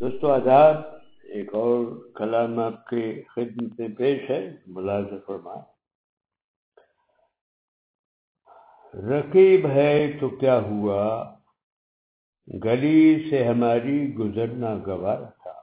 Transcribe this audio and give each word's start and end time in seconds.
دوستو 0.00 0.32
آداب 0.32 0.76
ایک 1.22 1.54
اور 1.54 2.08
کلام 2.14 2.58
آپ 2.58 2.86
کے 2.86 3.22
خدمت 3.34 3.80
میں 3.80 3.88
پیش 3.88 4.30
ہے، 4.30 4.56
ملازم 4.66 5.16
فرما 5.26 5.54
رقیب 8.94 9.66
ہے 9.66 10.16
تو 10.20 10.28
کیا 10.28 10.60
ہوا؟ 10.60 11.34
گلی 12.64 13.30
سے 13.30 13.44
ہماری 13.44 14.14
گزرنا 14.14 14.74
گوارا 14.86 15.28
تھا۔ 15.42 15.54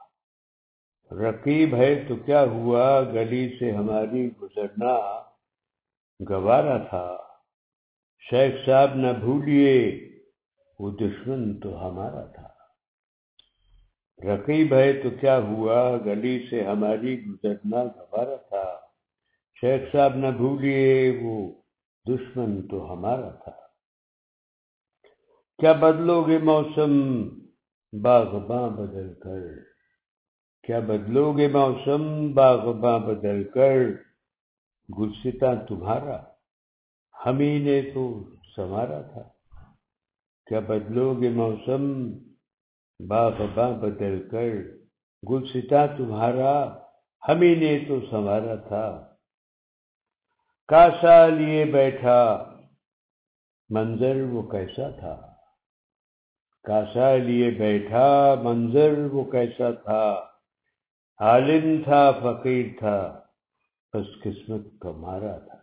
رقیب 1.14 1.74
ہے 1.74 2.04
تو 2.08 2.16
کیا 2.16 2.44
ہوا؟ 2.44 3.00
گلی 3.00 3.56
سے 3.58 3.72
ہماری 3.72 4.30
گزرنا 4.42 5.22
گوارا 6.28 6.78
تھا۔ 6.78 7.16
شیخ 8.30 8.66
صاحب، 8.66 8.94
نہ 8.94 9.12
بھولیے، 9.20 10.08
وہ 10.78 10.90
دشمن 10.90 11.60
تو 11.60 11.88
ہمارا 11.88 12.24
تھا۔ 12.26 12.55
رقیب 14.24 14.74
ہے 14.74 14.92
تو 14.92 15.10
کیا 15.20 15.38
ہوا؟ 15.38 15.98
گلی 16.04 16.46
سے 16.50 16.64
ہماری 16.64 17.26
گزرنا 17.26 17.84
گوارا 17.84 18.36
تھا۔ 18.36 18.80
شیخ 19.60 19.92
صاحب 19.92 20.16
نہ 20.16 20.26
بھولیے، 20.26 21.20
وہ 21.22 21.52
دشمن 22.08 22.68
تو 22.68 22.92
ہمارا 22.92 23.30
تھا۔ 23.30 23.50
کیا 25.58 25.72
بدلو 25.72 26.22
گے 26.22 26.38
موسم؟ 26.38 27.22
باغباں 28.02 28.68
بدل 28.68 29.14
کر۔ 29.14 29.62
کیا 30.62 30.80
بدلو 30.80 31.32
گے 31.32 31.48
موسم؟ 31.48 32.32
باغباں 32.34 32.98
بدل 32.98 33.44
کر۔ 33.44 33.78
گلستا 34.98 35.54
تمہارا 35.54 36.22
ہمیں 37.26 37.58
نے 37.58 37.82
تو 37.94 38.24
سنوارا 38.56 39.02
تھا۔ 39.02 39.22
کیا 40.46 40.60
بدلو 40.60 41.14
گے 41.20 41.28
موسم؟ 41.28 42.12
باغ 43.00 43.42
باں 43.54 43.70
بدل 43.70 44.28
کر 44.28 44.48
گلستا 45.30 45.86
تمہارا، 45.86 46.78
ہمیں 47.28 47.56
نے 47.56 47.84
تو 47.88 48.00
سنوارا 48.10 48.54
تھا۔ 48.54 49.14
کاسا 50.68 51.26
لیے 51.26 51.64
بیٹھا، 51.64 52.50
منظر 53.68 54.22
وہ 54.22 54.42
کیسا 54.42 54.90
تھا۔ 54.90 55.32
کاسا 56.62 57.16
لیے 57.16 57.50
بیٹھا، 57.50 58.34
منظر 58.42 58.98
وہ 59.12 59.24
کیسا 59.24 59.70
تھا۔ 59.70 60.24
عالم 61.18 61.82
تھا، 61.84 62.12
فقیر 62.12 62.66
تھا، 62.78 63.20
بس 63.94 64.22
قسمت 64.22 64.60
تمہارا 64.82 65.38
تھا۔ 65.38 65.58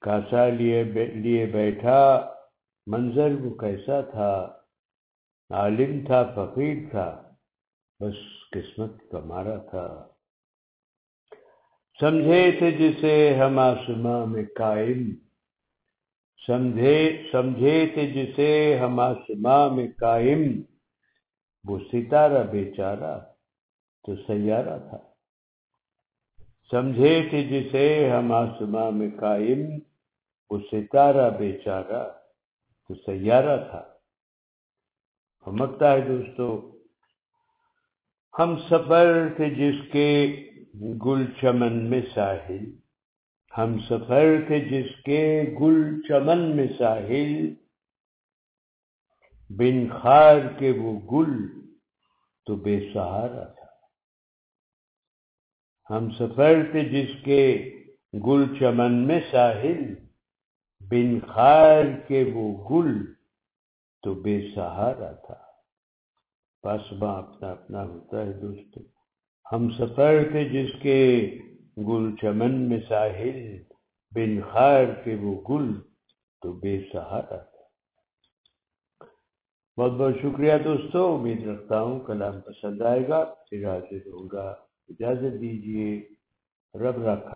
کاسا 0.00 0.48
لیے 0.48 0.84
لیے 1.14 1.46
بیٹھا، 1.46 2.30
منظر 2.86 3.32
وہ 3.40 3.54
کیسا 3.54 4.00
تھا۔ 4.00 4.57
عالم 5.50 6.06
تھا، 6.06 6.32
فقیر 6.34 6.90
تھا، 6.90 7.32
بس 8.00 8.14
قسمت 8.50 8.90
کمارا 9.10 9.56
تھا۔ 9.56 10.08
سمجھے 12.00 12.52
تھے 12.58 12.70
جسے 12.70 13.34
ہم 13.34 13.58
آسماں 13.58 14.26
میں 14.26 14.44
قائم۔ 14.56 15.14
سمجھے 16.46 17.22
سمجھے 17.32 17.86
تھے 17.94 18.06
جسے 18.06 18.78
ہم 18.78 19.00
آسماں 19.00 19.70
میں 19.70 19.88
قائم۔ 20.00 20.62
وہ 21.68 21.78
ستارہ 21.92 22.42
بیچارہ 22.42 23.18
تو 24.06 24.16
سیارہ 24.16 24.78
تھا۔ 24.78 24.98
سمجھے 26.70 27.26
تھے 27.30 27.44
جسے 27.44 28.10
ہم 28.10 28.32
آسماں 28.32 28.90
میں 28.90 29.10
قائم۔ 29.20 29.78
وہ 30.50 30.58
ستارہ 30.72 31.30
بیچارہ 31.30 32.08
تو 32.88 32.94
سیارہ 32.94 33.70
تھا۔ 33.70 33.97
ہمکتا 35.48 35.92
ہے 35.92 36.00
دوستو، 36.00 36.78
ہم 38.38 38.56
سفر 38.70 39.28
تھے 39.36 39.50
جس 39.50 39.92
کے 39.92 40.08
گل 41.06 41.24
چمن 41.40 41.90
میں 41.90 42.02
ساحل، 42.14 42.64
ہم 43.58 43.78
سفر 43.78 44.26
تھے 44.46 44.60
جس 44.60 44.90
کے 45.04 45.44
گل 45.60 46.00
چمن 46.08 46.56
میں 46.56 46.66
ساحل، 46.78 47.54
بن 49.50 49.88
خار 50.00 50.36
کے 50.58 50.70
وہ 50.70 50.92
گل 51.12 51.32
تو 52.46 52.56
بے 52.56 52.90
سہارا 52.92 53.44
تھا۔ 53.44 53.66
ہم 55.90 56.10
سفر 56.10 56.54
تھے 56.72 56.88
جس 56.88 57.24
کے 57.24 57.72
گل 58.26 58.58
چمن 58.58 58.94
میں 59.06 59.20
ساحل، 59.30 59.94
بن 60.80 61.18
خار 61.28 61.84
کے 62.08 62.24
وہ 62.34 62.46
گل 62.70 63.17
تو 64.02 64.14
بے 64.14 64.40
سہارا 64.54 65.12
تھا۔ 65.12 65.34
پاسباں 66.62 67.22
اپنا 67.22 67.50
اپنا 67.50 67.84
ہوتا 67.84 68.26
ہے 68.26 68.32
دوست۔ 68.32 68.78
ہم 69.52 69.70
سفر 69.70 70.22
تھے 70.30 70.48
جس 70.48 70.70
کے 70.82 71.38
گل 71.76 72.16
چمن 72.16 72.68
میں 72.68 72.78
ساحل، 72.88 73.62
بن 74.14 74.40
خار 74.52 74.84
کے 75.04 75.14
وہ 75.14 75.42
گل 75.50 75.80
تو 76.42 76.52
بے 76.52 76.80
سہارا 76.92 77.36
تھا۔ 77.36 77.58
بہت 79.76 79.92
بہت 79.92 80.14
شکریہ 80.22 80.52
دوستو۔ 80.64 81.14
امید 81.14 81.46
رکھتا 81.46 81.80
ہوں 81.80 82.00
کلام 82.00 82.40
پسند 82.40 82.82
آئے 82.82 83.08
گا۔ 83.08 83.24
پھر 83.24 83.68
حاضر 83.68 83.96
ہوگا 83.96 84.54
اجازت 84.88 85.40
دیجیے 85.40 86.08
رب 86.74 87.06
رکھا۔ 87.06 87.24